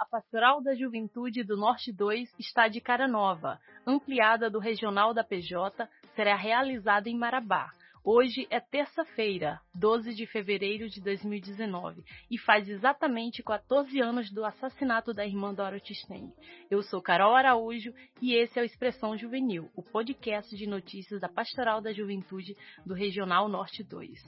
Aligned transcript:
A 0.00 0.06
Pastoral 0.06 0.62
da 0.62 0.74
Juventude 0.74 1.44
do 1.44 1.58
Norte 1.58 1.92
2 1.92 2.32
está 2.38 2.68
de 2.68 2.80
cara 2.80 3.06
nova. 3.06 3.60
Ampliada 3.86 4.48
do 4.48 4.58
Regional 4.58 5.12
da 5.12 5.22
PJ 5.22 5.86
será 6.16 6.34
realizada 6.36 7.10
em 7.10 7.18
Marabá. 7.18 7.70
Hoje 8.02 8.46
é 8.48 8.58
terça-feira, 8.58 9.60
12 9.74 10.14
de 10.14 10.26
fevereiro 10.26 10.88
de 10.88 11.02
2019, 11.02 12.02
e 12.30 12.38
faz 12.38 12.66
exatamente 12.66 13.42
14 13.42 14.00
anos 14.00 14.32
do 14.32 14.42
assassinato 14.42 15.12
da 15.12 15.26
irmã 15.26 15.52
Dorothy 15.52 15.94
Steng. 15.94 16.32
Eu 16.70 16.82
sou 16.82 17.02
Carol 17.02 17.34
Araújo 17.34 17.92
e 18.22 18.32
esse 18.32 18.58
é 18.58 18.62
o 18.62 18.64
Expressão 18.64 19.18
Juvenil, 19.18 19.70
o 19.76 19.82
podcast 19.82 20.56
de 20.56 20.66
notícias 20.66 21.20
da 21.20 21.28
Pastoral 21.28 21.82
da 21.82 21.92
Juventude 21.92 22.56
do 22.86 22.94
Regional 22.94 23.50
Norte 23.50 23.84
2. 23.84 24.18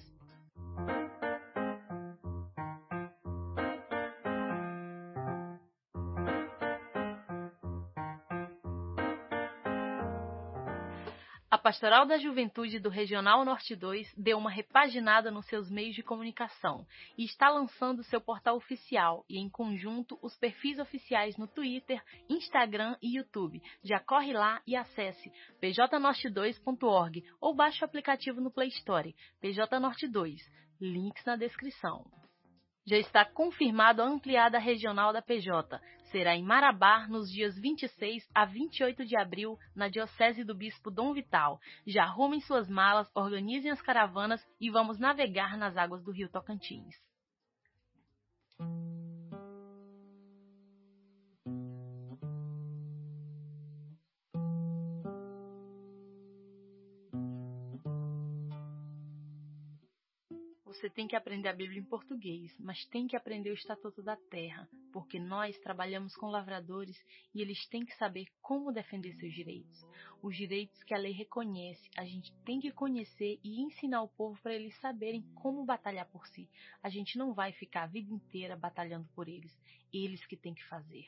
A 11.52 11.58
Pastoral 11.58 12.06
da 12.06 12.16
Juventude 12.16 12.78
do 12.78 12.88
Regional 12.88 13.44
Norte 13.44 13.76
2 13.76 14.14
deu 14.16 14.38
uma 14.38 14.48
repaginada 14.48 15.30
nos 15.30 15.44
seus 15.48 15.70
meios 15.70 15.94
de 15.94 16.02
comunicação 16.02 16.86
e 17.18 17.26
está 17.26 17.50
lançando 17.50 18.02
seu 18.04 18.22
portal 18.22 18.56
oficial 18.56 19.22
e, 19.28 19.38
em 19.38 19.50
conjunto, 19.50 20.18
os 20.22 20.34
perfis 20.38 20.78
oficiais 20.78 21.36
no 21.36 21.46
Twitter, 21.46 22.02
Instagram 22.26 22.96
e 23.02 23.18
YouTube. 23.18 23.62
Já 23.84 24.00
corre 24.00 24.32
lá 24.32 24.62
e 24.66 24.74
acesse 24.74 25.30
pjnorte2.org 25.60 27.22
ou 27.38 27.54
baixe 27.54 27.82
o 27.82 27.84
aplicativo 27.84 28.40
no 28.40 28.50
Play 28.50 28.68
Store, 28.68 29.14
PJ 29.38 29.78
Norte 29.78 30.08
2. 30.08 30.40
Links 30.80 31.22
na 31.26 31.36
descrição. 31.36 32.02
Já 32.84 32.96
está 32.98 33.24
confirmado 33.24 34.02
a 34.02 34.06
ampliada 34.06 34.58
regional 34.58 35.12
da 35.12 35.22
PJ. 35.22 35.80
Será 36.10 36.34
em 36.34 36.42
Marabá 36.42 37.06
nos 37.06 37.30
dias 37.30 37.56
26 37.56 38.28
a 38.34 38.44
28 38.44 39.06
de 39.06 39.16
abril, 39.16 39.56
na 39.74 39.88
Diocese 39.88 40.42
do 40.42 40.54
Bispo 40.54 40.90
Dom 40.90 41.12
Vital. 41.12 41.60
Já 41.86 42.02
arrumem 42.02 42.40
suas 42.40 42.68
malas, 42.68 43.08
organizem 43.14 43.70
as 43.70 43.80
caravanas 43.80 44.44
e 44.60 44.68
vamos 44.68 44.98
navegar 44.98 45.56
nas 45.56 45.76
águas 45.76 46.02
do 46.02 46.10
rio 46.10 46.28
Tocantins. 46.28 46.96
Você 60.82 60.90
tem 60.90 61.06
que 61.06 61.14
aprender 61.14 61.48
a 61.48 61.52
Bíblia 61.52 61.78
em 61.78 61.84
português, 61.84 62.52
mas 62.58 62.84
tem 62.86 63.06
que 63.06 63.14
aprender 63.14 63.50
o 63.50 63.54
Estatuto 63.54 64.02
da 64.02 64.16
Terra, 64.16 64.68
porque 64.92 65.16
nós 65.16 65.56
trabalhamos 65.60 66.12
com 66.16 66.26
lavradores 66.26 67.00
e 67.32 67.40
eles 67.40 67.64
têm 67.68 67.84
que 67.84 67.94
saber 67.94 68.26
como 68.40 68.72
defender 68.72 69.14
seus 69.14 69.32
direitos. 69.32 69.80
Os 70.20 70.36
direitos 70.36 70.82
que 70.82 70.92
a 70.92 70.98
lei 70.98 71.12
reconhece, 71.12 71.88
a 71.96 72.04
gente 72.04 72.34
tem 72.44 72.58
que 72.58 72.72
conhecer 72.72 73.38
e 73.44 73.62
ensinar 73.62 74.02
o 74.02 74.08
povo 74.08 74.36
para 74.42 74.56
eles 74.56 74.76
saberem 74.80 75.22
como 75.36 75.64
batalhar 75.64 76.06
por 76.06 76.26
si. 76.26 76.50
A 76.82 76.88
gente 76.88 77.16
não 77.16 77.32
vai 77.32 77.52
ficar 77.52 77.84
a 77.84 77.86
vida 77.86 78.12
inteira 78.12 78.56
batalhando 78.56 79.08
por 79.14 79.28
eles, 79.28 79.56
eles 79.92 80.26
que 80.26 80.36
têm 80.36 80.52
que 80.52 80.64
fazer. 80.64 81.06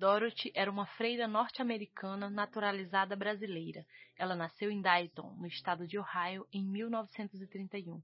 Dorothy 0.00 0.50
era 0.54 0.70
uma 0.70 0.86
freira 0.86 1.28
norte-americana 1.28 2.30
naturalizada 2.30 3.14
brasileira. 3.14 3.84
Ela 4.16 4.34
nasceu 4.34 4.70
em 4.70 4.80
Dayton, 4.80 5.36
no 5.36 5.46
estado 5.46 5.86
de 5.86 5.98
Ohio, 5.98 6.46
em 6.50 6.64
1931. 6.64 8.00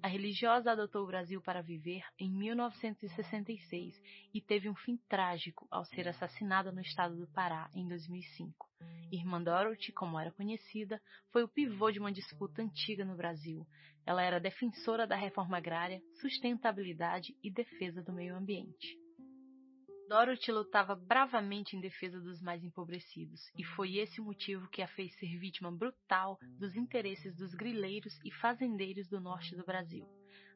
A 0.00 0.06
religiosa 0.06 0.70
adotou 0.70 1.02
o 1.02 1.08
Brasil 1.08 1.42
para 1.42 1.60
viver 1.60 2.04
em 2.20 2.30
1966 2.30 4.00
e 4.32 4.40
teve 4.40 4.70
um 4.70 4.76
fim 4.76 4.96
trágico 5.08 5.66
ao 5.72 5.84
ser 5.84 6.06
assassinada 6.06 6.70
no 6.70 6.80
estado 6.80 7.16
do 7.16 7.26
Pará 7.26 7.68
em 7.74 7.88
2005. 7.88 8.70
Irmã 9.10 9.42
Dorothy, 9.42 9.90
como 9.90 10.20
era 10.20 10.30
conhecida, 10.30 11.02
foi 11.32 11.42
o 11.42 11.48
pivô 11.48 11.90
de 11.90 11.98
uma 11.98 12.12
disputa 12.12 12.62
antiga 12.62 13.04
no 13.04 13.16
Brasil. 13.16 13.66
Ela 14.06 14.22
era 14.22 14.38
defensora 14.38 15.04
da 15.04 15.16
reforma 15.16 15.56
agrária, 15.56 16.00
sustentabilidade 16.20 17.36
e 17.42 17.50
defesa 17.50 18.00
do 18.04 18.12
meio 18.12 18.36
ambiente. 18.36 18.99
Dorothy 20.10 20.50
lutava 20.50 20.96
bravamente 20.96 21.76
em 21.76 21.80
defesa 21.80 22.20
dos 22.20 22.42
mais 22.42 22.64
empobrecidos, 22.64 23.48
e 23.56 23.62
foi 23.62 23.98
esse 23.98 24.20
o 24.20 24.24
motivo 24.24 24.68
que 24.68 24.82
a 24.82 24.88
fez 24.88 25.16
ser 25.20 25.38
vítima 25.38 25.70
brutal 25.70 26.36
dos 26.58 26.74
interesses 26.74 27.32
dos 27.36 27.54
grileiros 27.54 28.18
e 28.24 28.32
fazendeiros 28.32 29.06
do 29.06 29.20
norte 29.20 29.54
do 29.54 29.64
Brasil. 29.64 30.04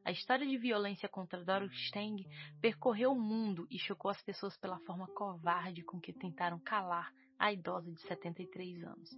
A 0.05 0.11
história 0.11 0.45
de 0.45 0.59
violência 0.59 1.09
contra 1.09 1.45
Dorothy 1.45 1.87
Steng 1.87 2.27
percorreu 2.61 3.13
o 3.13 3.21
mundo 3.21 3.65
e 3.71 3.79
chocou 3.79 4.11
as 4.11 4.21
pessoas 4.21 4.57
pela 4.57 4.81
forma 4.81 5.07
covarde 5.07 5.85
com 5.85 6.01
que 6.01 6.13
tentaram 6.13 6.59
calar 6.59 7.13
a 7.39 7.53
idosa 7.53 7.93
de 7.93 8.01
73 8.09 8.83
anos. 8.83 9.11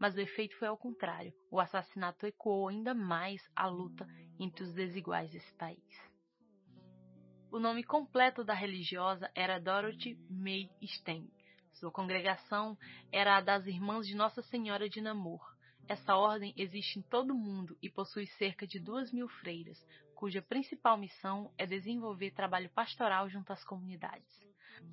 Mas 0.00 0.16
o 0.16 0.20
efeito 0.20 0.58
foi 0.58 0.66
ao 0.66 0.76
contrário. 0.76 1.32
O 1.48 1.60
assassinato 1.60 2.26
ecoou 2.26 2.66
ainda 2.66 2.92
mais 2.92 3.40
a 3.54 3.68
luta 3.68 4.04
entre 4.36 4.64
os 4.64 4.74
desiguais 4.74 5.30
desse 5.30 5.54
país. 5.54 6.15
O 7.56 7.58
nome 7.58 7.82
completo 7.82 8.44
da 8.44 8.52
religiosa 8.52 9.30
era 9.34 9.58
Dorothy 9.58 10.14
May 10.28 10.68
Steng. 10.84 11.26
Sua 11.72 11.90
congregação 11.90 12.76
era 13.10 13.38
a 13.38 13.40
das 13.40 13.66
Irmãs 13.66 14.06
de 14.06 14.14
Nossa 14.14 14.42
Senhora 14.42 14.90
de 14.90 15.00
Namur. 15.00 15.40
Essa 15.88 16.16
ordem 16.16 16.52
existe 16.54 16.98
em 16.98 17.02
todo 17.02 17.30
o 17.30 17.34
mundo 17.34 17.74
e 17.80 17.88
possui 17.88 18.26
cerca 18.26 18.66
de 18.66 18.78
duas 18.78 19.10
mil 19.10 19.26
freiras, 19.26 19.82
cuja 20.14 20.42
principal 20.42 20.98
missão 20.98 21.50
é 21.56 21.64
desenvolver 21.64 22.32
trabalho 22.32 22.68
pastoral 22.74 23.26
junto 23.30 23.50
às 23.54 23.64
comunidades. 23.64 24.38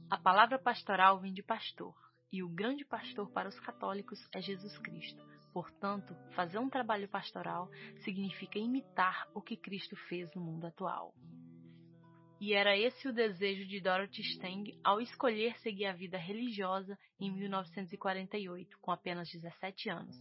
A 0.10 0.18
palavra 0.18 0.58
pastoral 0.58 1.20
vem 1.20 1.34
de 1.34 1.44
pastor, 1.44 1.94
e 2.32 2.42
o 2.42 2.48
grande 2.48 2.86
pastor 2.86 3.30
para 3.30 3.50
os 3.50 3.60
católicos 3.60 4.26
é 4.34 4.40
Jesus 4.40 4.78
Cristo. 4.78 5.22
Portanto, 5.52 6.16
fazer 6.34 6.60
um 6.60 6.70
trabalho 6.70 7.10
pastoral 7.10 7.70
significa 8.06 8.58
imitar 8.58 9.28
o 9.34 9.42
que 9.42 9.58
Cristo 9.58 9.98
fez 10.08 10.34
no 10.34 10.42
mundo 10.42 10.66
atual. 10.66 11.14
E 12.40 12.54
era 12.54 12.78
esse 12.78 13.08
o 13.08 13.14
desejo 13.14 13.66
de 13.66 13.80
Dorothy 13.80 14.24
Steng 14.24 14.78
ao 14.84 15.00
escolher 15.00 15.58
seguir 15.60 15.86
a 15.86 15.94
vida 15.94 16.18
religiosa 16.18 16.98
em 17.20 17.32
1948, 17.32 18.78
com 18.80 18.92
apenas 18.92 19.30
17 19.30 19.90
anos. 19.90 20.16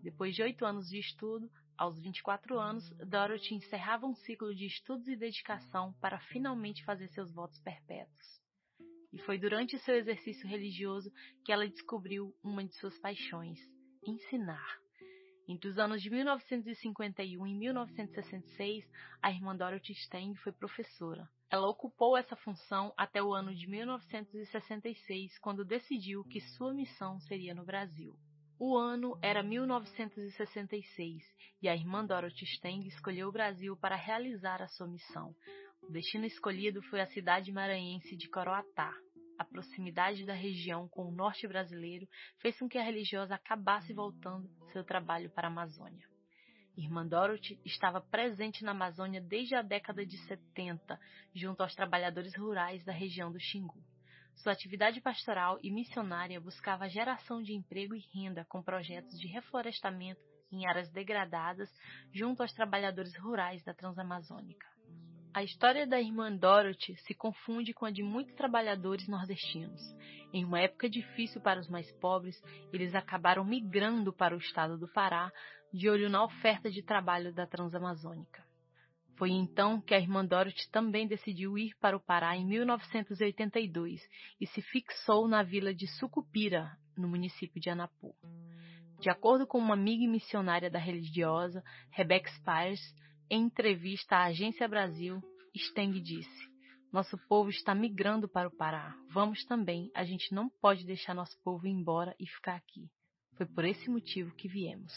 Depois 0.00 0.34
de 0.34 0.42
oito 0.42 0.64
anos 0.64 0.86
de 0.88 0.98
estudo, 0.98 1.50
aos 1.76 1.98
24 1.98 2.58
anos, 2.58 2.88
Dorothy 3.08 3.54
encerrava 3.54 4.06
um 4.06 4.14
ciclo 4.14 4.54
de 4.54 4.66
estudos 4.66 5.08
e 5.08 5.16
dedicação 5.16 5.92
para 6.00 6.20
finalmente 6.20 6.84
fazer 6.84 7.08
seus 7.08 7.32
votos 7.32 7.58
perpétuos. 7.60 8.40
E 9.12 9.18
foi 9.20 9.38
durante 9.38 9.78
seu 9.78 9.96
exercício 9.96 10.48
religioso 10.48 11.10
que 11.44 11.52
ela 11.52 11.68
descobriu 11.68 12.34
uma 12.42 12.64
de 12.64 12.74
suas 12.74 12.98
paixões: 12.98 13.58
ensinar. 14.06 14.83
Entre 15.46 15.68
os 15.68 15.78
anos 15.78 16.00
de 16.00 16.08
1951 16.08 17.46
e 17.46 17.54
1966, 17.54 18.84
a 19.20 19.30
irmã 19.30 19.54
Dorothy 19.54 19.94
Steng 19.94 20.34
foi 20.36 20.52
professora. 20.52 21.28
Ela 21.50 21.68
ocupou 21.68 22.16
essa 22.16 22.34
função 22.34 22.94
até 22.96 23.22
o 23.22 23.34
ano 23.34 23.54
de 23.54 23.66
1966, 23.68 25.38
quando 25.38 25.64
decidiu 25.64 26.24
que 26.24 26.40
sua 26.40 26.72
missão 26.72 27.20
seria 27.20 27.54
no 27.54 27.64
Brasil. 27.64 28.16
O 28.58 28.76
ano 28.76 29.18
era 29.20 29.42
1966 29.42 31.22
e 31.60 31.68
a 31.68 31.74
irmã 31.74 32.06
Dorothy 32.06 32.46
Steng 32.46 32.86
escolheu 32.86 33.28
o 33.28 33.32
Brasil 33.32 33.76
para 33.76 33.96
realizar 33.96 34.62
a 34.62 34.68
sua 34.68 34.86
missão. 34.86 35.34
O 35.82 35.92
destino 35.92 36.24
escolhido 36.24 36.80
foi 36.82 37.02
a 37.02 37.06
cidade 37.08 37.52
maranhense 37.52 38.16
de 38.16 38.28
Coroatá. 38.30 38.94
A 39.38 39.44
proximidade 39.44 40.24
da 40.24 40.34
região 40.34 40.88
com 40.88 41.06
o 41.06 41.10
norte 41.10 41.46
brasileiro 41.46 42.08
fez 42.38 42.58
com 42.58 42.68
que 42.68 42.78
a 42.78 42.82
religiosa 42.82 43.34
acabasse 43.34 43.92
voltando 43.92 44.48
seu 44.72 44.84
trabalho 44.84 45.30
para 45.30 45.48
a 45.48 45.50
Amazônia. 45.50 46.06
Irmã 46.76 47.06
Dorothy 47.06 47.60
estava 47.64 48.00
presente 48.00 48.64
na 48.64 48.72
Amazônia 48.72 49.20
desde 49.20 49.54
a 49.54 49.62
década 49.62 50.04
de 50.04 50.18
70, 50.26 50.98
junto 51.34 51.62
aos 51.62 51.74
trabalhadores 51.74 52.34
rurais 52.36 52.84
da 52.84 52.92
região 52.92 53.30
do 53.30 53.38
Xingu. 53.38 53.82
Sua 54.36 54.52
atividade 54.52 55.00
pastoral 55.00 55.58
e 55.62 55.70
missionária 55.70 56.40
buscava 56.40 56.88
geração 56.88 57.42
de 57.42 57.54
emprego 57.54 57.94
e 57.94 58.04
renda 58.12 58.44
com 58.46 58.62
projetos 58.62 59.18
de 59.20 59.28
reflorestamento 59.28 60.20
em 60.50 60.66
áreas 60.66 60.90
degradadas 60.90 61.70
junto 62.12 62.42
aos 62.42 62.52
trabalhadores 62.52 63.16
rurais 63.16 63.62
da 63.64 63.72
Transamazônica. 63.72 64.73
A 65.34 65.42
história 65.42 65.84
da 65.84 66.00
irmã 66.00 66.32
Dorothy 66.32 66.94
se 66.98 67.12
confunde 67.12 67.74
com 67.74 67.84
a 67.84 67.90
de 67.90 68.04
muitos 68.04 68.32
trabalhadores 68.36 69.08
nordestinos. 69.08 69.82
Em 70.32 70.44
uma 70.44 70.60
época 70.60 70.88
difícil 70.88 71.40
para 71.40 71.58
os 71.58 71.68
mais 71.68 71.90
pobres, 71.94 72.40
eles 72.72 72.94
acabaram 72.94 73.44
migrando 73.44 74.12
para 74.12 74.36
o 74.36 74.38
estado 74.38 74.78
do 74.78 74.86
Pará, 74.86 75.32
de 75.72 75.90
olho 75.90 76.08
na 76.08 76.22
oferta 76.22 76.70
de 76.70 76.84
trabalho 76.84 77.34
da 77.34 77.48
Transamazônica. 77.48 78.44
Foi 79.16 79.32
então 79.32 79.80
que 79.80 79.92
a 79.92 79.98
irmã 79.98 80.24
Dorothy 80.24 80.70
também 80.70 81.04
decidiu 81.04 81.58
ir 81.58 81.74
para 81.80 81.96
o 81.96 82.00
Pará 82.00 82.36
em 82.36 82.46
1982 82.46 84.08
e 84.40 84.46
se 84.46 84.62
fixou 84.62 85.26
na 85.26 85.42
vila 85.42 85.74
de 85.74 85.88
Sucupira, 85.98 86.78
no 86.96 87.08
município 87.08 87.60
de 87.60 87.68
Anapu. 87.68 88.14
De 89.00 89.10
acordo 89.10 89.48
com 89.48 89.58
uma 89.58 89.74
amiga 89.74 90.08
missionária 90.08 90.70
da 90.70 90.78
religiosa, 90.78 91.60
Rebecca 91.90 92.30
Spires, 92.30 92.80
em 93.30 93.44
entrevista 93.44 94.16
à 94.16 94.24
Agência 94.24 94.68
Brasil, 94.68 95.20
Steng 95.56 96.00
disse: 96.00 96.48
Nosso 96.92 97.16
povo 97.28 97.50
está 97.50 97.74
migrando 97.74 98.28
para 98.28 98.48
o 98.48 98.56
Pará. 98.56 98.94
Vamos 99.10 99.44
também. 99.44 99.90
A 99.94 100.04
gente 100.04 100.34
não 100.34 100.48
pode 100.60 100.84
deixar 100.84 101.14
nosso 101.14 101.36
povo 101.42 101.66
ir 101.66 101.70
embora 101.70 102.14
e 102.18 102.26
ficar 102.26 102.56
aqui. 102.56 102.88
Foi 103.36 103.46
por 103.46 103.64
esse 103.64 103.88
motivo 103.90 104.34
que 104.34 104.48
viemos. 104.48 104.92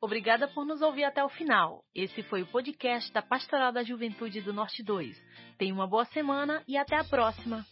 Obrigada 0.00 0.46
por 0.46 0.64
nos 0.64 0.80
ouvir 0.80 1.04
até 1.04 1.24
o 1.24 1.28
final. 1.28 1.84
Esse 1.92 2.22
foi 2.22 2.42
o 2.42 2.46
podcast 2.46 3.12
da 3.12 3.20
Pastoral 3.20 3.72
da 3.72 3.82
Juventude 3.82 4.40
do 4.40 4.52
Norte 4.52 4.82
2. 4.82 5.20
Tenha 5.58 5.74
uma 5.74 5.88
boa 5.88 6.04
semana 6.06 6.62
e 6.68 6.76
até 6.76 6.96
a 6.96 7.04
próxima. 7.04 7.66